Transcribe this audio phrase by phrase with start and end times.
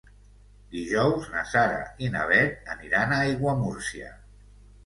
[0.75, 4.11] Dijous na Sara i na Bet aniran a Aiguamúrcia.